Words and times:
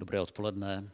Dobré 0.00 0.20
odpoledne. 0.20 0.90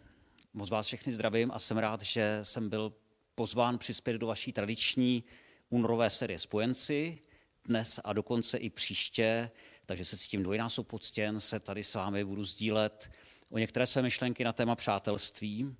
Moc 0.55 0.71
vás 0.71 0.87
všechny 0.87 1.15
zdravím 1.15 1.51
a 1.55 1.59
jsem 1.59 1.79
rád, 1.79 2.03
že 2.03 2.41
jsem 2.43 2.69
byl 2.69 2.93
pozván 3.35 3.79
přispět 3.79 4.19
do 4.19 4.27
vaší 4.27 4.53
tradiční 4.53 5.25
únorové 5.71 6.11
série 6.11 6.39
Spojenci 6.39 7.19
dnes 7.65 8.01
a 8.05 8.13
dokonce 8.13 8.59
i 8.59 8.71
příště, 8.71 9.51
takže 9.87 10.05
se 10.05 10.17
cítím 10.17 10.43
dvojnásob 10.43 10.87
poctěn 10.87 11.41
se 11.41 11.61
tady 11.61 11.85
s 11.85 11.95
vámi 11.95 12.25
budu 12.25 12.45
sdílet 12.45 13.11
o 13.51 13.59
některé 13.59 13.87
své 13.87 14.03
myšlenky 14.03 14.45
na 14.45 14.53
téma 14.53 14.75
přátelství 14.75 15.77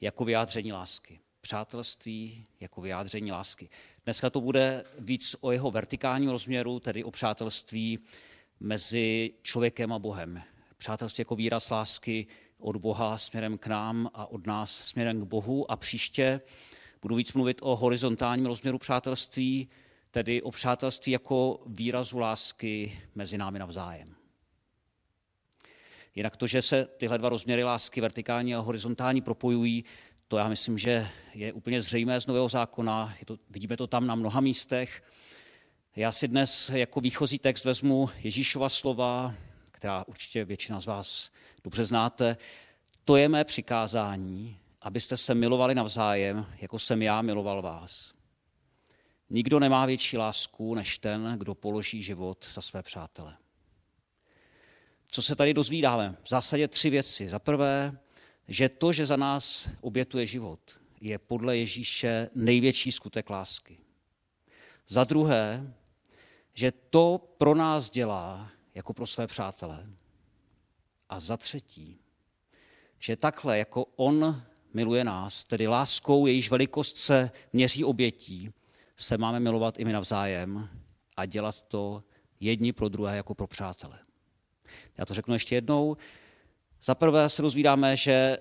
jako 0.00 0.24
vyjádření 0.24 0.72
lásky. 0.72 1.20
Přátelství 1.40 2.44
jako 2.60 2.80
vyjádření 2.80 3.32
lásky. 3.32 3.68
Dneska 4.04 4.30
to 4.30 4.40
bude 4.40 4.84
víc 4.98 5.36
o 5.40 5.52
jeho 5.52 5.70
vertikálním 5.70 6.30
rozměru, 6.30 6.80
tedy 6.80 7.04
o 7.04 7.10
přátelství 7.10 7.98
mezi 8.60 9.34
člověkem 9.42 9.92
a 9.92 9.98
Bohem. 9.98 10.42
Přátelství 10.78 11.20
jako 11.20 11.36
výraz 11.36 11.70
lásky 11.70 12.26
od 12.58 12.76
Boha 12.76 13.18
směrem 13.18 13.58
k 13.58 13.66
nám 13.66 14.10
a 14.14 14.26
od 14.26 14.46
nás 14.46 14.70
směrem 14.70 15.20
k 15.20 15.24
Bohu. 15.24 15.70
A 15.70 15.76
příště 15.76 16.40
budu 17.02 17.14
víc 17.14 17.32
mluvit 17.32 17.58
o 17.62 17.76
horizontálním 17.76 18.46
rozměru 18.46 18.78
přátelství, 18.78 19.68
tedy 20.10 20.42
o 20.42 20.50
přátelství 20.50 21.12
jako 21.12 21.62
výrazu 21.66 22.18
lásky 22.18 23.00
mezi 23.14 23.38
námi 23.38 23.58
navzájem. 23.58 24.16
Jinak 26.14 26.36
to, 26.36 26.46
že 26.46 26.62
se 26.62 26.84
tyhle 26.84 27.18
dva 27.18 27.28
rozměry 27.28 27.64
lásky, 27.64 28.00
vertikální 28.00 28.54
a 28.54 28.58
horizontální, 28.58 29.20
propojují, 29.20 29.84
to 30.28 30.38
já 30.38 30.48
myslím, 30.48 30.78
že 30.78 31.08
je 31.34 31.52
úplně 31.52 31.82
zřejmé 31.82 32.20
z 32.20 32.26
Nového 32.26 32.48
zákona. 32.48 33.14
Je 33.20 33.26
to, 33.26 33.38
vidíme 33.50 33.76
to 33.76 33.86
tam 33.86 34.06
na 34.06 34.14
mnoha 34.14 34.40
místech. 34.40 35.02
Já 35.96 36.12
si 36.12 36.28
dnes 36.28 36.70
jako 36.70 37.00
výchozí 37.00 37.38
text 37.38 37.64
vezmu 37.64 38.10
Ježíšova 38.22 38.68
slova, 38.68 39.34
která 39.72 40.04
určitě 40.06 40.44
většina 40.44 40.80
z 40.80 40.86
vás 40.86 41.30
dobře 41.66 41.84
znáte. 41.84 42.36
To 43.04 43.16
je 43.16 43.28
mé 43.28 43.44
přikázání, 43.44 44.58
abyste 44.80 45.16
se 45.16 45.34
milovali 45.34 45.74
navzájem, 45.74 46.46
jako 46.58 46.78
jsem 46.78 47.02
já 47.02 47.22
miloval 47.22 47.62
vás. 47.62 48.12
Nikdo 49.30 49.60
nemá 49.60 49.86
větší 49.86 50.16
lásku 50.16 50.74
než 50.74 50.98
ten, 50.98 51.34
kdo 51.38 51.54
položí 51.54 52.02
život 52.02 52.46
za 52.52 52.62
své 52.62 52.82
přátele. 52.82 53.36
Co 55.08 55.22
se 55.22 55.36
tady 55.36 55.54
dozvídáme? 55.54 56.16
V 56.22 56.28
zásadě 56.28 56.68
tři 56.68 56.90
věci. 56.90 57.28
Za 57.28 57.38
prvé, 57.38 57.98
že 58.48 58.68
to, 58.68 58.92
že 58.92 59.06
za 59.06 59.16
nás 59.16 59.68
obětuje 59.80 60.26
život, 60.26 60.60
je 61.00 61.18
podle 61.18 61.56
Ježíše 61.56 62.30
největší 62.34 62.92
skutek 62.92 63.30
lásky. 63.30 63.78
Za 64.88 65.04
druhé, 65.04 65.72
že 66.54 66.72
to 66.90 67.34
pro 67.38 67.54
nás 67.54 67.90
dělá 67.90 68.50
jako 68.74 68.94
pro 68.94 69.06
své 69.06 69.26
přátele. 69.26 69.86
A 71.08 71.20
za 71.20 71.36
třetí, 71.36 71.98
že 72.98 73.16
takhle, 73.16 73.58
jako 73.58 73.86
on 73.96 74.42
miluje 74.74 75.04
nás, 75.04 75.44
tedy 75.44 75.66
láskou, 75.66 76.26
jejíž 76.26 76.50
velikost 76.50 76.96
se 76.96 77.30
měří 77.52 77.84
obětí, 77.84 78.50
se 78.96 79.18
máme 79.18 79.40
milovat 79.40 79.78
i 79.78 79.84
my 79.84 79.92
navzájem 79.92 80.68
a 81.16 81.26
dělat 81.26 81.60
to 81.60 82.02
jedni 82.40 82.72
pro 82.72 82.88
druhé 82.88 83.16
jako 83.16 83.34
pro 83.34 83.46
přátele. 83.46 83.98
Já 84.98 85.06
to 85.06 85.14
řeknu 85.14 85.34
ještě 85.34 85.54
jednou. 85.54 85.96
Za 86.82 86.94
prvé 86.94 87.28
se 87.28 87.42
dozvídáme, 87.42 87.96
že 87.96 88.38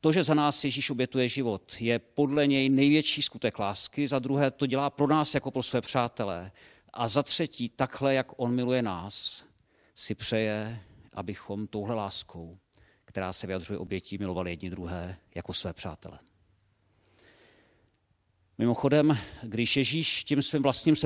to, 0.00 0.12
že 0.12 0.22
za 0.22 0.34
nás 0.34 0.64
Ježíš 0.64 0.90
obětuje 0.90 1.28
život, 1.28 1.76
je 1.80 1.98
podle 1.98 2.46
něj 2.46 2.68
největší 2.68 3.22
skutek 3.22 3.58
lásky. 3.58 4.08
Za 4.08 4.18
druhé 4.18 4.50
to 4.50 4.66
dělá 4.66 4.90
pro 4.90 5.06
nás 5.06 5.34
jako 5.34 5.50
pro 5.50 5.62
své 5.62 5.80
přátelé. 5.80 6.52
A 6.92 7.08
za 7.08 7.22
třetí, 7.22 7.68
takhle, 7.68 8.14
jak 8.14 8.26
on 8.36 8.54
miluje 8.54 8.82
nás, 8.82 9.44
si 9.94 10.14
přeje, 10.14 10.80
abychom 11.18 11.66
touhle 11.66 11.94
láskou, 11.94 12.58
která 13.04 13.32
se 13.32 13.46
vyjadřuje 13.46 13.78
obětí, 13.78 14.18
milovali 14.18 14.50
jedni 14.50 14.70
druhé 14.70 15.18
jako 15.34 15.52
své 15.52 15.72
přátele. 15.72 16.18
Mimochodem, 18.58 19.18
když 19.42 19.76
Ježíš 19.76 20.24
tím 20.24 20.42
svým 20.42 20.62
vlastním 20.62 20.96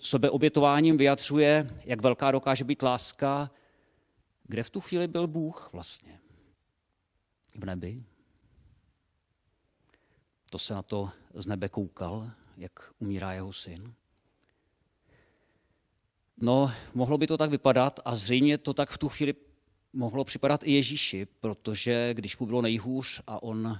sebeobětováním 0.00 0.96
vyjadřuje, 0.96 1.80
jak 1.84 2.02
velká 2.02 2.30
dokáže 2.30 2.64
být 2.64 2.82
láska, 2.82 3.50
kde 4.42 4.62
v 4.62 4.70
tu 4.70 4.80
chvíli 4.80 5.08
byl 5.08 5.26
Bůh 5.26 5.70
vlastně? 5.72 6.20
V 7.54 7.64
nebi? 7.64 8.04
To 10.50 10.58
se 10.58 10.74
na 10.74 10.82
to 10.82 11.10
z 11.34 11.46
nebe 11.46 11.68
koukal, 11.68 12.30
jak 12.56 12.94
umírá 12.98 13.32
jeho 13.32 13.52
syn. 13.52 13.94
No, 16.36 16.72
mohlo 16.94 17.18
by 17.18 17.26
to 17.26 17.36
tak 17.38 17.50
vypadat 17.50 18.00
a 18.04 18.14
zřejmě 18.14 18.58
to 18.58 18.74
tak 18.74 18.90
v 18.90 18.98
tu 18.98 19.08
chvíli 19.08 19.34
mohlo 19.92 20.24
připadat 20.24 20.60
i 20.64 20.72
Ježíši, 20.72 21.26
protože 21.40 22.14
když 22.14 22.38
mu 22.38 22.46
bylo 22.46 22.62
nejhůř 22.62 23.20
a 23.26 23.42
on 23.42 23.78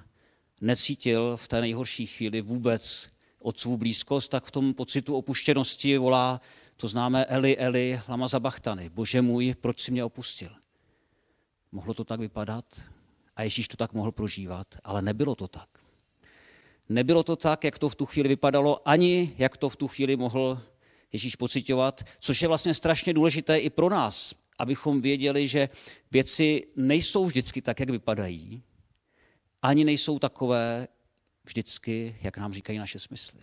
necítil 0.61 1.37
v 1.37 1.49
té 1.49 1.61
nejhorší 1.61 2.07
chvíli 2.07 2.41
vůbec 2.41 3.09
otcovou 3.39 3.77
blízkost, 3.77 4.31
tak 4.31 4.45
v 4.45 4.51
tom 4.51 4.75
pocitu 4.75 5.17
opuštěnosti 5.17 5.99
volá, 5.99 6.41
to 6.77 6.89
známe 6.89 7.25
Eli, 7.25 7.59
Eli, 7.59 8.01
lama 8.09 8.29
zabachtany, 8.29 8.89
bože 8.89 9.23
můj, 9.23 9.55
proč 9.61 9.81
si 9.81 9.91
mě 9.91 10.05
opustil? 10.05 10.51
Mohlo 11.73 11.95
to 11.95 12.05
tak 12.05 12.21
vypadat 12.21 12.65
a 13.37 13.43
Ježíš 13.43 13.69
to 13.69 13.77
tak 13.77 13.93
mohl 13.93 14.13
prožívat, 14.13 14.67
ale 14.85 15.03
nebylo 15.03 15.35
to 15.35 15.49
tak. 15.49 15.69
Nebylo 16.89 17.23
to 17.23 17.37
tak, 17.37 17.65
jak 17.65 17.79
to 17.79 17.89
v 17.89 17.95
tu 17.95 18.07
chvíli 18.07 18.29
vypadalo, 18.29 18.89
ani 18.89 19.35
jak 19.39 19.57
to 19.57 19.69
v 19.69 19.77
tu 19.77 19.89
chvíli 19.89 20.17
mohl 20.17 20.61
Ježíš 21.13 21.37
pocitovat, 21.37 22.03
což 22.21 22.43
je 22.43 22.49
vlastně 22.49 22.75
strašně 22.75 23.15
důležité 23.15 23.59
i 23.59 23.71
pro 23.71 23.89
nás, 23.89 24.35
abychom 24.63 25.01
věděli, 25.01 25.49
že 25.49 25.69
věci 26.11 26.67
nejsou 26.77 27.27
vždycky 27.27 27.63
tak, 27.63 27.81
jak 27.81 27.91
vypadají, 27.91 28.63
ani 29.63 29.85
nejsou 29.85 30.19
takové 30.19 30.89
vždycky, 31.45 32.17
jak 32.23 32.37
nám 32.39 32.53
říkají 32.53 32.79
naše 32.79 32.99
smysly. 32.99 33.41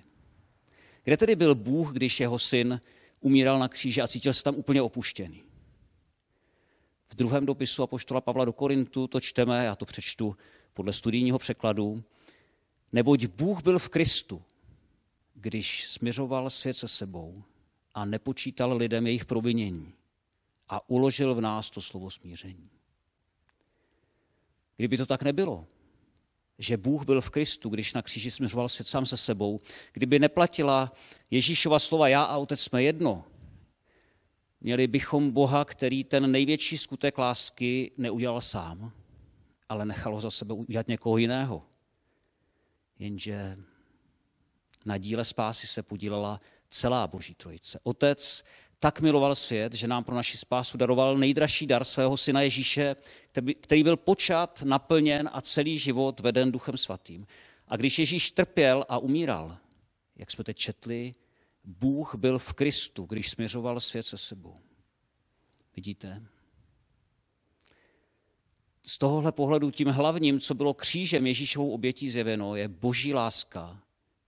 Kde 1.03 1.17
tedy 1.17 1.35
byl 1.35 1.55
Bůh, 1.55 1.91
když 1.93 2.19
jeho 2.19 2.39
syn 2.39 2.81
umíral 3.19 3.59
na 3.59 3.67
kříži 3.67 4.01
a 4.01 4.07
cítil 4.07 4.33
se 4.33 4.43
tam 4.43 4.55
úplně 4.55 4.81
opuštěný? 4.81 5.43
V 7.07 7.15
druhém 7.15 7.45
dopisu 7.45 7.83
apoštola 7.83 8.21
Pavla 8.21 8.45
do 8.45 8.53
Korintu 8.53 9.07
to 9.07 9.19
čteme, 9.19 9.65
já 9.65 9.75
to 9.75 9.85
přečtu 9.85 10.37
podle 10.73 10.93
studijního 10.93 11.39
překladu, 11.39 12.03
neboť 12.91 13.25
Bůh 13.25 13.63
byl 13.63 13.79
v 13.79 13.89
Kristu, 13.89 14.41
když 15.33 15.87
směřoval 15.89 16.49
svět 16.49 16.73
se 16.73 16.87
sebou 16.87 17.43
a 17.93 18.05
nepočítal 18.05 18.77
lidem 18.77 19.07
jejich 19.07 19.25
provinění 19.25 19.98
a 20.69 20.89
uložil 20.89 21.35
v 21.35 21.41
nás 21.41 21.69
to 21.69 21.81
slovo 21.81 22.11
smíření. 22.11 22.69
Kdyby 24.77 24.97
to 24.97 25.05
tak 25.05 25.23
nebylo, 25.23 25.67
že 26.57 26.77
Bůh 26.77 27.05
byl 27.05 27.21
v 27.21 27.29
Kristu, 27.29 27.69
když 27.69 27.93
na 27.93 28.01
kříži 28.01 28.31
směřoval 28.31 28.69
svět 28.69 28.87
sám 28.87 29.05
se 29.05 29.17
sebou, 29.17 29.59
kdyby 29.93 30.19
neplatila 30.19 30.91
Ježíšova 31.31 31.79
slova 31.79 32.07
já 32.07 32.23
a 32.23 32.37
otec 32.37 32.61
jsme 32.61 32.83
jedno, 32.83 33.25
měli 34.61 34.87
bychom 34.87 35.31
Boha, 35.31 35.65
který 35.65 36.03
ten 36.03 36.31
největší 36.31 36.77
skutek 36.77 37.17
lásky 37.17 37.91
neudělal 37.97 38.41
sám, 38.41 38.91
ale 39.69 39.85
nechal 39.85 40.15
ho 40.15 40.21
za 40.21 40.31
sebe 40.31 40.53
udělat 40.53 40.87
někoho 40.87 41.17
jiného. 41.17 41.65
Jenže 42.99 43.55
na 44.85 44.97
díle 44.97 45.25
spásy 45.25 45.67
se 45.67 45.83
podílela 45.83 46.41
celá 46.69 47.07
Boží 47.07 47.35
trojice. 47.35 47.79
Otec 47.83 48.43
tak 48.79 49.01
miloval 49.01 49.35
svět, 49.35 49.73
že 49.73 49.87
nám 49.87 50.03
pro 50.03 50.15
naši 50.15 50.37
spásu 50.37 50.77
daroval 50.77 51.17
nejdražší 51.17 51.67
dar 51.67 51.83
svého 51.83 52.17
syna 52.17 52.41
Ježíše, 52.41 52.95
který 53.61 53.83
byl 53.83 53.97
počat, 53.97 54.61
naplněn 54.65 55.29
a 55.33 55.41
celý 55.41 55.77
život 55.77 56.19
veden 56.19 56.51
Duchem 56.51 56.77
Svatým. 56.77 57.27
A 57.67 57.77
když 57.77 57.99
Ježíš 57.99 58.31
trpěl 58.31 58.85
a 58.89 58.97
umíral, 58.97 59.57
jak 60.15 60.31
jsme 60.31 60.43
teď 60.43 60.57
četli, 60.57 61.11
Bůh 61.63 62.15
byl 62.15 62.39
v 62.39 62.53
Kristu, 62.53 63.05
když 63.05 63.29
směřoval 63.29 63.79
svět 63.79 64.03
se 64.03 64.17
sebou. 64.17 64.55
Vidíte? 65.75 66.25
Z 68.83 68.97
tohohle 68.97 69.31
pohledu 69.31 69.71
tím 69.71 69.87
hlavním, 69.87 70.39
co 70.39 70.53
bylo 70.53 70.73
křížem 70.73 71.27
Ježíšovou 71.27 71.71
obětí 71.71 72.11
zjeveno, 72.11 72.55
je 72.55 72.67
boží 72.67 73.13
láska, 73.13 73.81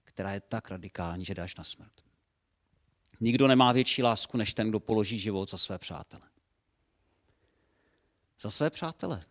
která 0.03 0.33
je 0.33 0.39
tak 0.39 0.69
radikální, 0.69 1.25
že 1.25 1.33
dáš 1.33 1.55
na 1.55 1.63
smrt. 1.63 2.10
Nikdo 3.21 3.47
nemá 3.47 3.71
větší 3.71 4.03
lásku, 4.03 4.37
než 4.37 4.53
ten, 4.53 4.69
kdo 4.69 4.79
položí 4.79 5.19
život 5.19 5.49
za 5.49 5.57
své 5.57 5.77
přátele. 5.77 6.23
Za 8.39 8.49
své 8.49 8.69
přátele. 8.69 9.23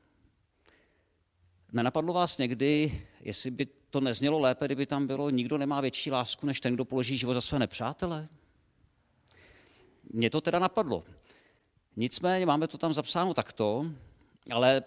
Nenapadlo 1.72 2.12
vás 2.12 2.38
někdy, 2.38 3.02
jestli 3.20 3.50
by 3.50 3.66
to 3.66 4.00
neznělo 4.00 4.38
lépe, 4.38 4.64
kdyby 4.64 4.86
tam 4.86 5.06
bylo, 5.06 5.30
nikdo 5.30 5.58
nemá 5.58 5.80
větší 5.80 6.10
lásku, 6.10 6.46
než 6.46 6.60
ten, 6.60 6.74
kdo 6.74 6.84
položí 6.84 7.18
život 7.18 7.34
za 7.34 7.40
své 7.40 7.58
nepřátele? 7.58 8.28
Mně 10.12 10.30
to 10.30 10.40
teda 10.40 10.58
napadlo. 10.58 11.04
Nicméně 11.96 12.46
máme 12.46 12.68
to 12.68 12.78
tam 12.78 12.92
zapsáno 12.92 13.34
takto, 13.34 13.86
ale 14.50 14.82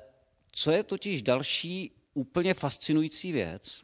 co 0.52 0.72
je 0.72 0.84
totiž 0.84 1.22
další 1.22 1.92
úplně 2.14 2.54
fascinující 2.54 3.32
věc, 3.32 3.84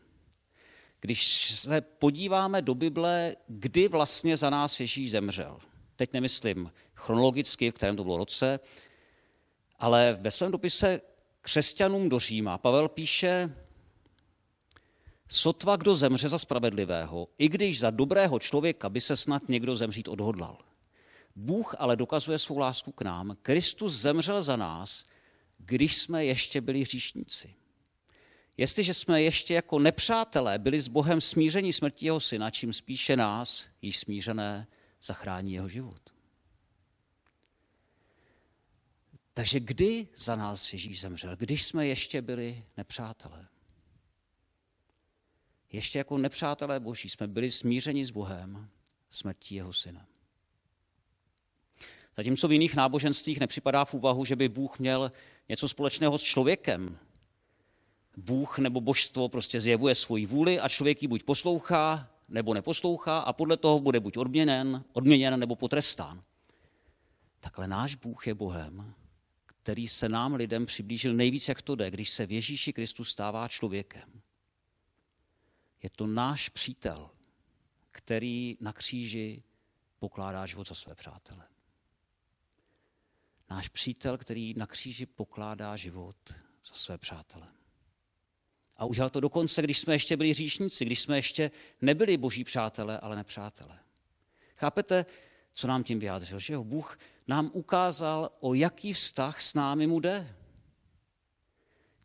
když 1.01 1.51
se 1.51 1.81
podíváme 1.81 2.62
do 2.62 2.75
Bible, 2.75 3.36
kdy 3.48 3.88
vlastně 3.88 4.38
za 4.38 4.50
nás 4.50 4.80
Ježíš 4.80 5.12
zemřel. 5.12 5.60
Teď 5.96 6.13
nemyslím 6.13 6.72
chronologicky, 6.96 7.72
v 7.72 7.74
kterém 7.74 7.96
to 7.96 8.04
bylo 8.04 8.18
roce, 8.18 8.60
ale 9.80 10.18
ve 10.22 10.31
svém 10.31 10.51
dopise 10.51 11.01
křesťanům 11.42 12.10
do 12.10 12.19
Říma 12.19 12.57
Pavel 12.57 12.90
píše, 12.90 13.56
sotva 15.28 15.75
kdo 15.75 15.96
zemře 15.96 16.30
za 16.30 16.40
spravedlivého, 16.40 17.28
i 17.38 17.50
když 17.50 17.80
za 17.80 17.90
dobrého 17.90 18.40
člověka 18.40 18.90
by 18.90 19.01
se 19.01 19.18
snad 19.18 19.50
někdo 19.50 19.75
zemřít 19.75 20.07
odhodlal. 20.07 20.57
Bůh 21.36 21.75
ale 21.80 21.96
dokazuje 21.96 22.38
svou 22.38 22.57
lásku 22.57 22.92
k 22.92 23.01
nám. 23.01 23.38
Kristus 23.42 23.94
zemřel 23.94 24.44
za 24.44 24.56
nás, 24.56 25.06
když 25.57 25.98
jsme 25.98 26.25
ještě 26.25 26.62
byli 26.62 26.81
hříšníci. 26.81 27.56
Jestliže 28.59 28.94
jsme 28.94 29.21
ještě 29.21 29.53
jako 29.53 29.79
nepřátelé 29.79 30.59
byli 30.59 30.81
s 30.81 30.88
Bohem 30.88 31.21
smíření 31.21 31.73
smrtí 31.73 32.06
jeho 32.06 32.19
syna, 32.19 32.50
čím 32.50 32.73
spíše 32.73 33.15
nás, 33.17 33.67
již 33.81 33.97
smířené, 33.97 34.67
zachrání 35.03 35.53
jeho 35.53 35.69
život. 35.69 36.13
Takže 39.33 39.59
kdy 39.59 40.07
za 40.15 40.35
nás 40.35 40.73
Ježíš 40.73 41.01
zemřel? 41.01 41.35
Když 41.35 41.65
jsme 41.65 41.88
ještě 41.88 42.21
byli 42.21 42.65
nepřátelé. 42.77 43.47
Ještě 45.71 45.97
jako 45.97 46.17
nepřátelé 46.17 46.79
boží 46.79 47.09
jsme 47.09 47.27
byli 47.27 47.51
smířeni 47.51 48.05
s 48.05 48.09
Bohem 48.09 48.69
smrtí 49.09 49.55
jeho 49.55 49.73
syna. 49.73 50.07
Zatímco 52.17 52.47
v 52.47 52.51
jiných 52.51 52.75
náboženstvích 52.75 53.39
nepřipadá 53.39 53.85
v 53.85 53.94
úvahu, 53.94 54.25
že 54.25 54.35
by 54.35 54.50
Bůh 54.50 54.79
měl 54.79 55.12
něco 55.50 55.67
společného 55.67 56.17
s 56.17 56.23
člověkem. 56.23 57.00
Bůh 58.19 58.60
nebo 58.60 58.81
božstvo 58.81 59.30
prostě 59.30 59.60
zjevuje 59.62 59.95
svoji 59.95 60.25
vůli 60.25 60.60
a 60.60 60.69
člověk 60.69 61.01
ji 61.01 61.07
buď 61.07 61.24
poslouchá, 61.24 62.12
nebo 62.30 62.54
neposlouchá 62.54 63.19
a 63.19 63.33
podle 63.33 63.57
toho 63.57 63.80
bude 63.80 64.00
buď 64.00 64.18
odměněn, 64.18 64.83
odměněn 64.94 65.39
nebo 65.39 65.56
potrestán. 65.56 66.24
Takhle 67.39 67.68
náš 67.68 67.95
Bůh 67.95 68.27
je 68.27 68.33
Bohem, 68.33 68.94
který 69.45 69.88
se 69.88 70.10
nám 70.10 70.33
lidem 70.33 70.66
přiblížil 70.66 71.13
nejvíc, 71.13 71.48
jak 71.48 71.62
to 71.62 71.75
jde, 71.75 71.92
když 71.92 72.10
se 72.10 72.25
v 72.25 72.31
Ježíši 72.31 72.74
Kristu 72.74 73.04
stává 73.04 73.48
člověkem. 73.48 74.22
Je 75.83 75.89
to 75.89 76.07
náš 76.07 76.50
přítel, 76.50 77.10
který 77.92 78.57
na 78.62 78.74
kříži 78.74 79.44
pokládá 80.00 80.45
život 80.45 80.68
za 80.68 80.75
své 80.75 80.95
přátele. 80.95 81.48
Náš 83.50 83.68
přítel, 83.68 84.18
který 84.18 84.54
na 84.57 84.68
kříži 84.68 85.06
pokládá 85.06 85.75
život 85.75 86.15
za 86.65 86.74
své 86.74 86.98
přátele. 86.98 87.58
A 88.79 88.85
udělal 88.85 89.09
to 89.09 89.19
dokonce, 89.19 89.61
když 89.61 89.79
jsme 89.79 89.93
ještě 89.93 90.17
byli 90.17 90.33
říšníci, 90.33 90.85
když 90.85 91.01
jsme 91.01 91.17
ještě 91.17 91.51
nebyli 91.81 92.17
boží 92.17 92.43
přátelé, 92.43 92.99
ale 92.99 93.15
nepřátelé. 93.15 93.79
Chápete, 94.55 95.05
co 95.53 95.67
nám 95.67 95.83
tím 95.83 95.99
vyjádřil? 95.99 96.39
Že 96.39 96.53
jo? 96.53 96.63
Bůh 96.63 96.99
nám 97.27 97.51
ukázal, 97.53 98.31
o 98.39 98.53
jaký 98.53 98.93
vztah 98.93 99.41
s 99.41 99.53
námi 99.53 99.87
mu 99.87 99.99
jde. 99.99 100.35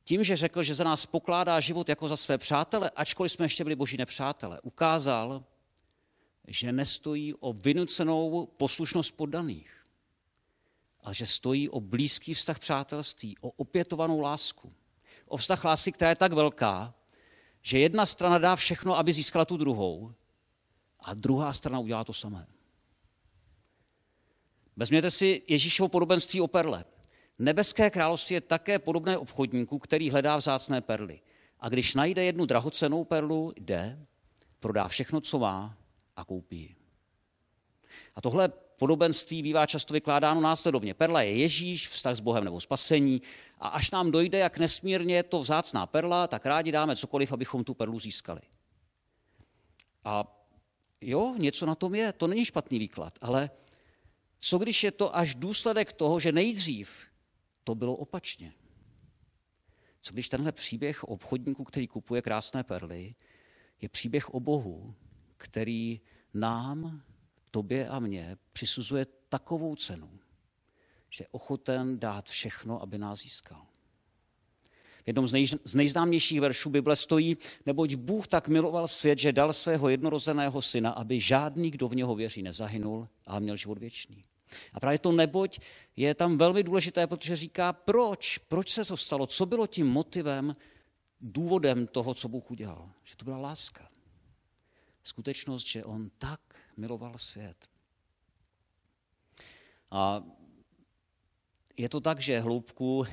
Tím, 0.05 0.25
že 0.25 0.37
řekl, 0.37 0.63
že 0.63 0.75
za 0.75 0.85
nás 0.85 1.07
pokládá 1.07 1.61
život 1.61 1.89
jako 1.89 2.09
za 2.09 2.17
své 2.17 2.39
přátele, 2.39 2.91
ačkoliv 2.97 3.33
jsme 3.33 3.45
ještě 3.45 3.65
byli 3.65 3.77
boží 3.77 3.97
nepřátelé, 3.97 4.61
ukázal, 4.61 5.45
že 6.47 6.73
nestojí 6.73 7.35
o 7.35 7.53
vynucenou 7.53 8.47
poslušnost 8.47 9.11
poddaných, 9.11 9.85
ale 11.01 11.15
že 11.15 11.27
stojí 11.27 11.69
o 11.69 11.81
blízký 11.81 12.35
vztah 12.35 12.59
přátelství, 12.59 13.37
o 13.41 13.51
opětovanou 13.51 14.21
lásku. 14.21 14.73
O 15.35 15.37
vztah 15.37 15.65
lásky, 15.65 15.93
která 15.93 16.09
je 16.09 16.17
tak 16.17 16.33
velká, 16.33 16.95
že 17.63 17.79
jedna 17.79 18.07
strana 18.07 18.39
dá 18.39 18.57
všechno, 18.57 18.99
aby 18.99 19.13
získala 19.13 19.45
tu 19.45 19.57
druhou, 19.57 20.15
a 21.01 21.15
druhá 21.15 21.53
strana 21.53 21.79
udělá 21.79 22.05
to 22.05 22.13
samé. 22.13 22.47
Vezměte 24.77 25.11
si 25.11 25.43
Ježíšovo 25.49 25.89
podobenství 25.89 26.41
o 26.41 26.47
perle. 26.47 26.85
Nebeské 27.39 27.91
království 27.91 28.35
je 28.35 28.41
také 28.41 28.79
podobné 28.79 29.19
obchodníku, 29.19 29.79
který 29.79 30.11
hledá 30.11 30.37
vzácné 30.37 30.81
perly. 30.81 31.21
A 31.61 31.69
když 31.69 31.95
najde 31.95 32.25
jednu 32.25 32.47
drahocenou 32.47 33.05
perlu, 33.05 33.53
jde, 33.57 34.07
prodá 34.61 34.89
všechno, 34.89 35.21
co 35.21 35.39
má 35.39 35.77
a 36.17 36.25
koupí 36.25 36.77
A 38.15 38.21
tohle 38.21 38.53
podobenství 38.85 39.43
bývá 39.43 39.67
často 39.67 39.95
vykládáno 39.95 40.41
následovně. 40.41 40.95
Perla 40.95 41.23
je 41.23 41.37
Ježíš, 41.37 41.89
vztah 41.89 42.17
s 42.17 42.21
Bohem 42.21 42.45
nebo 42.45 42.61
spasení 42.61 43.23
a 43.59 43.69
až 43.69 43.91
nám 43.91 44.11
dojde, 44.11 44.39
jak 44.39 44.59
nesmírně 44.59 45.15
je 45.15 45.23
to 45.23 45.41
vzácná 45.41 45.87
perla, 45.87 46.27
tak 46.27 46.47
rádi 46.47 46.73
dáme 46.73 46.97
cokoliv, 46.97 47.33
abychom 47.33 47.65
tu 47.65 47.75
perlu 47.75 48.01
získali. 48.01 48.41
A 50.05 50.45
jo, 51.01 51.35
něco 51.39 51.67
na 51.67 51.75
tom 51.75 51.95
je, 51.95 52.13
to 52.13 52.27
není 52.27 52.45
špatný 52.45 52.79
výklad, 52.79 53.19
ale 53.21 53.51
co 54.41 54.59
když 54.59 54.85
je 54.85 54.91
to 54.91 55.17
až 55.17 55.35
důsledek 55.35 55.93
toho, 55.93 56.21
že 56.21 56.33
nejdřív 56.33 57.07
to 57.65 57.75
bylo 57.75 57.97
opačně? 57.97 58.53
Co 60.01 60.13
když 60.13 60.29
tenhle 60.29 60.53
příběh 60.53 61.05
obchodníku, 61.05 61.65
který 61.65 61.89
kupuje 61.89 62.23
krásné 62.23 62.65
perly, 62.65 63.15
je 63.81 63.89
příběh 63.89 64.35
o 64.35 64.41
Bohu, 64.41 64.95
který 65.37 66.01
nám, 66.35 67.03
tobě 67.55 67.89
a 67.89 67.99
mně, 67.99 68.37
přisuzuje 68.53 69.07
takovou 69.29 69.77
cenu, 69.77 70.11
že 71.11 71.25
je 71.25 71.29
ochoten 71.31 71.99
dát 71.99 72.29
všechno, 72.29 72.83
aby 72.83 72.99
nás 72.99 73.23
získal. 73.23 73.67
V 75.05 75.07
jednom 75.07 75.29
z, 75.29 75.33
nej, 75.33 75.47
z 75.65 75.75
nejznámějších 75.75 76.41
veršů 76.41 76.71
Bible 76.71 76.97
stojí, 76.97 77.37
neboť 77.67 77.95
Bůh 77.95 78.27
tak 78.27 78.49
miloval 78.49 78.89
svět, 78.89 79.19
že 79.19 79.33
dal 79.33 79.53
svého 79.53 79.89
jednorozeného 79.89 80.63
syna, 80.63 80.91
aby 80.91 81.21
žádný, 81.21 81.71
kdo 81.71 81.89
v 81.89 81.95
něho 81.95 82.15
věří, 82.15 82.43
nezahynul, 82.43 83.09
ale 83.27 83.41
měl 83.41 83.57
život 83.57 83.79
věčný. 83.79 84.23
A 84.73 84.81
právě 84.81 84.99
to 84.99 85.13
neboť 85.13 85.59
je 85.97 86.15
tam 86.15 86.39
velmi 86.39 86.63
důležité, 86.63 87.07
protože 87.07 87.37
říká, 87.37 87.73
proč, 87.73 88.39
proč 88.39 88.71
se 88.71 88.85
to 88.85 88.97
stalo, 88.97 89.27
co 89.27 89.47
bylo 89.47 89.67
tím 89.67 89.87
motivem, 89.87 90.53
důvodem 91.21 91.87
toho, 91.87 92.15
co 92.15 92.29
Bůh 92.29 92.51
udělal. 92.51 92.91
Že 93.05 93.17
to 93.17 93.25
byla 93.25 93.39
láska. 93.39 93.89
Skutečnost, 95.05 95.67
že 95.67 95.85
on 95.85 96.11
tak 96.19 96.41
miloval 96.77 97.19
svět. 97.19 97.69
A 99.91 100.23
je 101.77 101.89
to 101.89 102.01
tak, 102.01 102.21
že 102.21 102.41
hloubku 102.41 103.07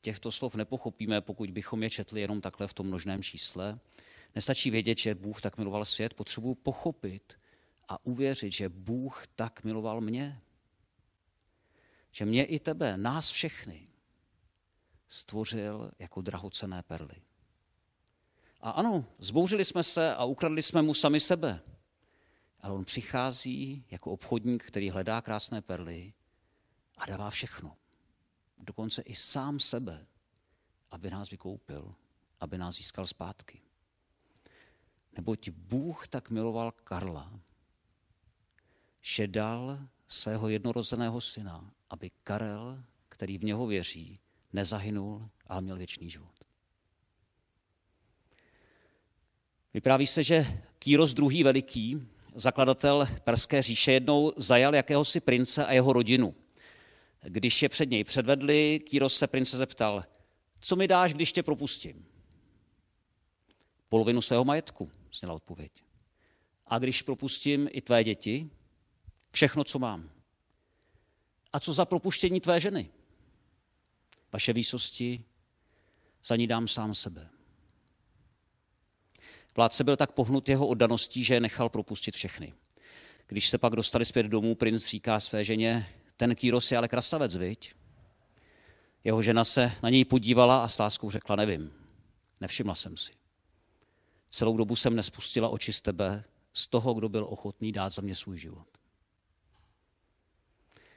těchto 0.00 0.32
slov 0.32 0.54
nepochopíme, 0.54 1.20
pokud 1.20 1.50
bychom 1.50 1.82
je 1.82 1.90
četli 1.90 2.20
jenom 2.20 2.40
takhle 2.40 2.68
v 2.68 2.74
tom 2.74 2.86
množném 2.86 3.22
čísle. 3.22 3.78
Nestačí 4.34 4.70
vědět, 4.70 4.98
že 4.98 5.14
Bůh 5.14 5.40
tak 5.40 5.58
miloval 5.58 5.84
svět, 5.84 6.14
potřebuji 6.14 6.54
pochopit 6.54 7.32
a 7.88 8.06
uvěřit, 8.06 8.52
že 8.52 8.68
Bůh 8.68 9.26
tak 9.36 9.64
miloval 9.64 10.00
mě 10.00 10.40
že 12.18 12.24
mě 12.24 12.44
i 12.44 12.58
tebe, 12.58 12.96
nás 12.96 13.30
všechny, 13.30 13.84
stvořil 15.08 15.90
jako 15.98 16.20
drahocené 16.20 16.82
perly. 16.82 17.22
A 18.60 18.70
ano, 18.70 19.04
zbouřili 19.18 19.64
jsme 19.64 19.82
se 19.82 20.14
a 20.14 20.24
ukradli 20.24 20.62
jsme 20.62 20.82
mu 20.82 20.94
sami 20.94 21.20
sebe. 21.20 21.60
Ale 22.60 22.74
on 22.74 22.84
přichází 22.84 23.84
jako 23.90 24.12
obchodník, 24.12 24.64
který 24.64 24.90
hledá 24.90 25.20
krásné 25.20 25.62
perly 25.62 26.12
a 26.96 27.06
dává 27.06 27.30
všechno. 27.30 27.76
Dokonce 28.58 29.02
i 29.02 29.14
sám 29.14 29.60
sebe, 29.60 30.06
aby 30.90 31.10
nás 31.10 31.30
vykoupil, 31.30 31.94
aby 32.40 32.58
nás 32.58 32.76
získal 32.76 33.06
zpátky. 33.06 33.60
Neboť 35.12 35.48
Bůh 35.48 36.08
tak 36.08 36.30
miloval 36.30 36.72
Karla, 36.72 37.40
že 39.00 39.26
dal 39.26 39.88
svého 40.08 40.48
jednorozeného 40.48 41.20
syna, 41.20 41.72
aby 41.90 42.10
Karel, 42.24 42.84
který 43.08 43.38
v 43.38 43.44
něho 43.44 43.66
věří, 43.66 44.18
nezahynul, 44.52 45.30
ale 45.46 45.62
měl 45.62 45.76
věčný 45.76 46.10
život. 46.10 46.44
Vypráví 49.74 50.06
se, 50.06 50.22
že 50.22 50.62
Kýros 50.78 51.14
II. 51.18 51.42
veliký, 51.42 52.08
zakladatel 52.38 53.08
Perské 53.24 53.62
říše, 53.62 53.92
jednou 53.92 54.32
zajal 54.36 54.74
jakéhosi 54.74 55.20
prince 55.20 55.66
a 55.66 55.72
jeho 55.72 55.92
rodinu. 55.92 56.34
Když 57.22 57.62
je 57.62 57.68
před 57.68 57.90
něj 57.90 58.04
předvedli, 58.04 58.80
Kýros 58.84 59.16
se 59.16 59.26
prince 59.26 59.56
zeptal, 59.56 60.04
co 60.60 60.76
mi 60.76 60.88
dáš, 60.88 61.14
když 61.14 61.32
tě 61.32 61.42
propustím? 61.42 62.06
Polovinu 63.88 64.22
svého 64.22 64.44
majetku, 64.44 64.90
zněla 65.12 65.34
odpověď. 65.34 65.72
A 66.66 66.78
když 66.78 67.02
propustím 67.02 67.68
i 67.72 67.80
tvé 67.80 68.04
děti, 68.04 68.50
všechno, 69.30 69.64
co 69.64 69.78
mám. 69.78 70.10
A 71.52 71.60
co 71.60 71.72
za 71.72 71.84
propuštění 71.84 72.40
tvé 72.40 72.60
ženy? 72.60 72.90
Vaše 74.32 74.52
výsosti, 74.52 75.24
za 76.24 76.36
ní 76.36 76.46
dám 76.46 76.68
sám 76.68 76.94
sebe. 76.94 77.28
Vládce 79.58 79.84
byl 79.84 79.96
tak 79.96 80.12
pohnut 80.12 80.48
jeho 80.48 80.66
oddaností, 80.66 81.24
že 81.24 81.40
nechal 81.40 81.68
propustit 81.68 82.14
všechny. 82.14 82.52
Když 83.26 83.48
se 83.48 83.58
pak 83.58 83.76
dostali 83.76 84.04
zpět 84.04 84.26
domů, 84.26 84.54
princ 84.54 84.86
říká 84.86 85.20
své 85.20 85.44
ženě, 85.44 85.88
ten 86.16 86.34
Kýros 86.34 86.72
je 86.72 86.78
ale 86.78 86.88
krasavec, 86.88 87.36
viď? 87.36 87.74
Jeho 89.04 89.22
žena 89.22 89.44
se 89.44 89.72
na 89.82 89.90
něj 89.90 90.04
podívala 90.04 90.64
a 90.64 90.68
s 90.68 90.78
láskou 90.78 91.10
řekla, 91.10 91.36
nevím, 91.36 91.72
nevšimla 92.40 92.74
jsem 92.74 92.96
si. 92.96 93.12
Celou 94.30 94.56
dobu 94.56 94.76
jsem 94.76 94.96
nespustila 94.96 95.48
oči 95.48 95.72
z 95.72 95.80
tebe, 95.80 96.24
z 96.52 96.66
toho, 96.66 96.94
kdo 96.94 97.08
byl 97.08 97.26
ochotný 97.28 97.72
dát 97.72 97.92
za 97.92 98.02
mě 98.02 98.14
svůj 98.14 98.38
život. 98.38 98.68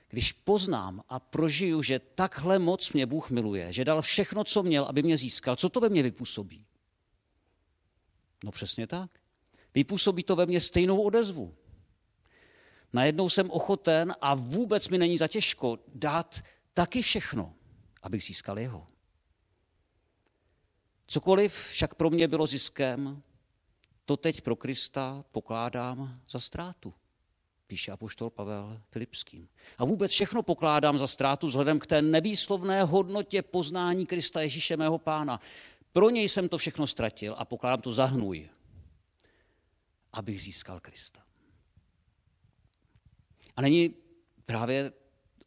když 0.10 0.32
poznám 0.32 1.04
a 1.10 1.20
prožiju, 1.20 1.82
že 1.82 2.00
takhle 2.00 2.60
moc 2.60 2.92
mě 2.92 3.06
Bůh 3.06 3.30
miluje, 3.30 3.74
že 3.74 3.86
dal 3.86 4.02
všechno, 4.02 4.44
co 4.44 4.64
měl, 4.64 4.86
aby 4.86 5.04
mě 5.04 5.18
získal, 5.18 5.56
co 5.56 5.70
to 5.70 5.80
ve 5.80 5.90
mně 5.90 6.04
vypůsobí? 6.04 6.66
No 8.44 8.52
přesně 8.52 8.88
tak. 8.88 9.12
Vypůsobí 9.74 10.24
to 10.24 10.36
ve 10.36 10.46
mně 10.46 10.60
stejnou 10.60 11.02
odezvu. 11.02 11.56
Najednou 12.94 13.30
jsem 13.30 13.52
ochoten 13.52 14.14
a 14.22 14.36
vůbec 14.36 14.90
mi 14.90 14.98
není 14.98 15.18
za 15.18 15.28
těžko 15.28 15.80
dát 15.88 16.42
taky 16.74 17.02
všechno, 17.02 17.54
abych 18.02 18.24
získal 18.24 18.60
jeho. 18.60 18.88
Cokoliv 21.08 21.54
však 21.54 21.96
pro 21.96 22.10
mě 22.10 22.28
bylo 22.28 22.48
ziskem, 22.48 23.22
to 24.06 24.18
teď 24.18 24.42
pro 24.42 24.56
Krista 24.56 25.26
pokládám 25.32 26.14
za 26.30 26.40
ztrátu, 26.40 26.94
píše 27.68 27.92
apoštol 27.92 28.30
Pavel 28.30 28.82
Filipským. 28.90 29.50
A 29.78 29.86
vůbec 29.86 30.12
všechno 30.12 30.44
pokládám 30.44 30.98
za 30.98 31.08
ztrátu 31.08 31.48
vzhledem 31.48 31.80
k 31.80 31.88
té 31.88 32.02
nevýslovné 32.02 32.84
hodnotě 32.84 33.42
poznání 33.42 34.06
Krista 34.06 34.42
Ježíše 34.42 34.78
mého 34.78 34.98
pána. 34.98 35.40
Pro 35.92 36.10
něj 36.10 36.30
jsem 36.30 36.50
to 36.50 36.58
všechno 36.58 36.88
ztratil 36.88 37.36
a 37.38 37.46
pokládám 37.46 37.82
to 37.82 37.92
za 37.92 38.06
hnůj, 38.06 38.50
abych 40.14 40.42
získal 40.42 40.80
Krista. 40.80 41.24
A 43.56 43.62
není 43.62 43.96
právě 44.46 44.94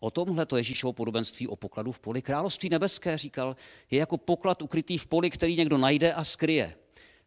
o 0.01 0.11
tomhle 0.11 0.47
to 0.47 0.57
Ježíšovo 0.57 0.93
podobenství 0.93 1.49
o 1.49 1.57
pokladu 1.57 1.93
v 1.93 2.01
poli. 2.01 2.23
Království 2.23 2.69
nebeské, 2.69 3.19
říkal, 3.19 3.57
je 3.91 3.99
jako 3.99 4.19
poklad 4.19 4.63
ukrytý 4.63 4.99
v 4.99 5.07
poli, 5.07 5.31
který 5.31 5.57
někdo 5.57 5.79
najde 5.79 6.15
a 6.15 6.25
skryje. 6.25 6.77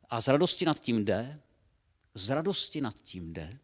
A 0.09 0.21
z 0.21 0.27
radosti 0.27 0.65
nad 0.65 0.79
tím 0.79 1.05
jde, 1.05 1.41
z 2.13 2.29
radosti 2.29 2.81
nad 2.81 2.95
tím 3.03 3.33
jde, 3.33 3.59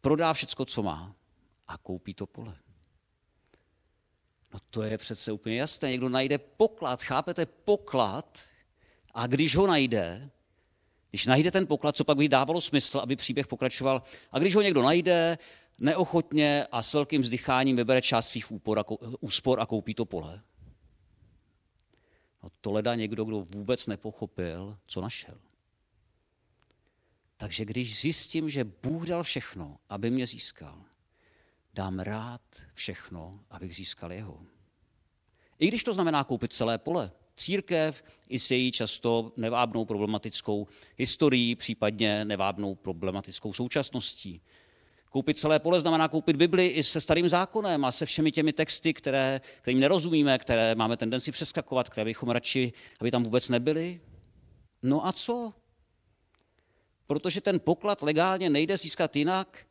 prodá 0.00 0.32
všecko, 0.32 0.64
co 0.64 0.82
má 0.82 1.14
a 1.68 1.78
koupí 1.78 2.14
to 2.14 2.26
pole. 2.26 2.58
No 4.52 4.58
to 4.70 4.82
je 4.82 4.98
přece 4.98 5.32
úplně 5.32 5.56
jasné. 5.56 5.90
Někdo 5.90 6.08
najde 6.08 6.38
poklad, 6.38 7.02
chápete, 7.02 7.46
poklad 7.46 8.40
a 9.14 9.26
když 9.26 9.56
ho 9.56 9.66
najde, 9.66 10.30
když 11.10 11.26
najde 11.26 11.50
ten 11.50 11.66
poklad, 11.66 11.96
co 11.96 12.04
pak 12.04 12.16
by 12.16 12.28
dávalo 12.28 12.60
smysl, 12.60 12.98
aby 12.98 13.16
příběh 13.16 13.46
pokračoval, 13.46 14.02
a 14.32 14.38
když 14.38 14.54
ho 14.54 14.62
někdo 14.62 14.82
najde, 14.82 15.38
neochotně 15.80 16.66
a 16.72 16.82
s 16.82 16.94
velkým 16.94 17.22
vzdycháním 17.22 17.76
vybere 17.76 18.02
část 18.02 18.28
svých 18.28 18.52
úspor 19.20 19.60
a 19.60 19.66
koupí 19.66 19.94
to 19.94 20.04
pole. 20.04 20.42
No 22.42 22.50
to 22.60 22.72
leda 22.72 22.94
někdo, 22.94 23.24
kdo 23.24 23.40
vůbec 23.40 23.86
nepochopil, 23.86 24.78
co 24.86 25.00
našel. 25.00 25.38
Takže 27.36 27.64
když 27.64 28.00
zjistím, 28.00 28.50
že 28.50 28.64
Bůh 28.64 29.06
dal 29.06 29.22
všechno, 29.22 29.78
aby 29.88 30.10
mě 30.10 30.26
získal, 30.26 30.84
dám 31.74 31.98
rád 31.98 32.40
všechno, 32.74 33.32
abych 33.50 33.76
získal 33.76 34.12
jeho. 34.12 34.40
I 35.58 35.68
když 35.68 35.84
to 35.84 35.94
znamená 35.94 36.24
koupit 36.24 36.52
celé 36.52 36.78
pole. 36.78 37.12
Církev 37.36 38.04
i 38.28 38.38
s 38.38 38.50
její 38.50 38.72
často 38.72 39.32
nevábnou 39.36 39.84
problematickou 39.84 40.66
historií, 40.96 41.56
případně 41.56 42.24
nevábnou 42.24 42.74
problematickou 42.74 43.52
současností. 43.52 44.42
Koupit 45.10 45.38
celé 45.38 45.58
pole 45.58 45.80
znamená 45.80 46.08
koupit 46.08 46.36
Bibli 46.36 46.66
i 46.66 46.82
se 46.82 47.00
starým 47.00 47.28
zákonem 47.28 47.84
a 47.84 47.92
se 47.92 48.06
všemi 48.06 48.32
těmi 48.32 48.52
texty, 48.52 48.94
které, 48.94 49.40
kterým 49.62 49.80
nerozumíme, 49.80 50.38
které 50.38 50.74
máme 50.74 50.96
tendenci 50.96 51.32
přeskakovat, 51.32 51.88
které 51.88 52.04
bychom 52.04 52.30
radši, 52.30 52.72
aby 53.00 53.10
tam 53.10 53.24
vůbec 53.24 53.48
nebyly. 53.48 54.00
No 54.82 55.06
a 55.06 55.12
co? 55.12 55.50
Protože 57.06 57.40
ten 57.40 57.60
poklad 57.60 58.02
legálně 58.02 58.50
nejde 58.50 58.76
získat 58.76 59.16
jinak, 59.16 59.66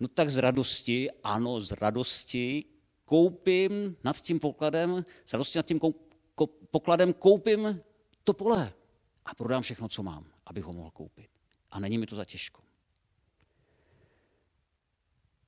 no 0.00 0.08
tak 0.08 0.30
z 0.30 0.36
radosti, 0.36 1.10
ano, 1.22 1.60
z 1.60 1.72
radosti 1.72 2.64
koupím 3.04 3.96
nad 4.04 4.20
tím 4.20 4.40
pokladem, 4.40 5.04
z 5.24 5.32
radosti 5.32 5.58
nad 5.58 5.66
tím 5.66 5.80
pokladem 6.70 7.12
koupím 7.12 7.80
to 8.24 8.34
pole 8.34 8.72
a 9.24 9.34
prodám 9.34 9.62
všechno, 9.62 9.88
co 9.88 10.02
mám, 10.02 10.26
abych 10.46 10.64
ho 10.64 10.72
mohl 10.72 10.90
koupit. 10.90 11.30
A 11.70 11.80
není 11.80 11.98
mi 11.98 12.06
to 12.06 12.16
za 12.16 12.24
těžko. 12.24 12.62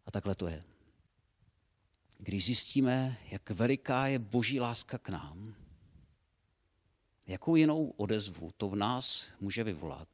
A 0.07 0.11
takhle 0.11 0.35
to 0.35 0.49
je. 0.49 0.61
Když 2.19 2.45
zjistíme, 2.45 3.19
jak 3.31 3.51
veliká 3.51 4.07
je 4.07 4.19
boží 4.19 4.61
láska 4.61 4.99
k 4.99 5.09
nám, 5.09 5.55
jakou 7.27 7.57
jinou 7.57 7.89
odezvu 7.97 8.51
to 8.57 8.69
v 8.69 8.77
nás 8.77 9.29
může 9.41 9.65
vyvolat, 9.65 10.09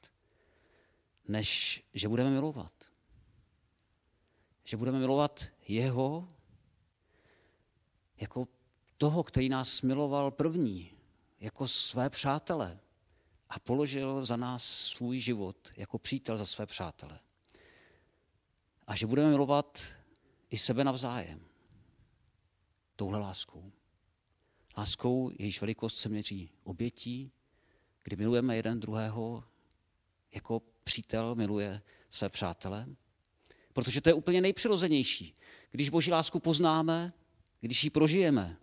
než 1.28 1.82
že 1.94 2.08
budeme 2.08 2.30
milovat. 2.30 2.72
Že 4.64 4.76
budeme 4.76 4.98
milovat 4.98 5.44
jeho 5.68 6.28
jako 8.16 8.48
toho, 8.98 9.22
který 9.22 9.48
nás 9.48 9.82
miloval 9.82 10.30
první, 10.30 10.92
jako 11.40 11.68
své 11.68 12.10
přátele 12.10 12.80
a 13.48 13.58
položil 13.58 14.24
za 14.24 14.36
nás 14.36 14.64
svůj 14.64 15.18
život 15.18 15.68
jako 15.76 15.98
přítel 15.98 16.36
za 16.36 16.46
své 16.46 16.66
přátele 16.66 17.20
a 18.86 18.96
že 18.96 19.06
budeme 19.06 19.30
milovat 19.30 19.82
i 20.50 20.58
sebe 20.58 20.84
navzájem. 20.84 21.40
Touhle 22.96 23.18
láskou. 23.18 23.72
Láskou, 24.78 25.30
jejíž 25.38 25.60
velikost 25.60 25.96
se 25.96 26.08
měří 26.08 26.50
obětí, 26.64 27.32
kdy 28.02 28.16
milujeme 28.16 28.56
jeden 28.56 28.80
druhého 28.80 29.44
jako 30.34 30.62
přítel 30.84 31.34
miluje 31.34 31.82
své 32.10 32.28
přátele. 32.28 32.86
Protože 33.74 34.00
to 34.00 34.08
je 34.08 34.14
úplně 34.14 34.40
nejpřirozenější. 34.40 35.34
Když 35.70 35.88
boží 35.90 36.10
lásku 36.10 36.40
poznáme, 36.40 37.12
když 37.60 37.84
ji 37.84 37.90
prožijeme, 37.90 38.56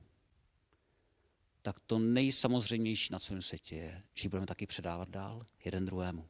tak 1.61 1.79
to 1.79 1.99
nejsamozřejmější 1.99 3.13
na 3.13 3.19
celém 3.19 3.41
světě 3.41 3.75
je, 3.75 4.03
že 4.13 4.25
ji 4.25 4.29
budeme 4.29 4.47
taky 4.47 4.67
předávat 4.67 5.09
dál 5.09 5.45
jeden 5.65 5.85
druhému. 5.85 6.27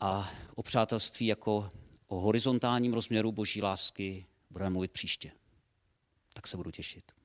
A 0.00 0.30
o 0.54 0.62
přátelství 0.62 1.26
jako 1.26 1.68
o 2.06 2.20
horizontálním 2.20 2.94
rozměru 2.94 3.32
boží 3.32 3.62
lásky 3.62 4.26
budeme 4.50 4.70
mluvit 4.70 4.92
příště. 4.92 5.32
Tak 6.32 6.46
se 6.46 6.56
budu 6.56 6.70
těšit. 6.70 7.17